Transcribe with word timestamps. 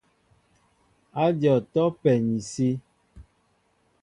Ádyɔŋ 1.23 1.55
atɔ́' 1.59 1.87
á 1.89 1.95
pɛ 2.01 2.11
ni 2.25 2.37
sí. 2.49 2.69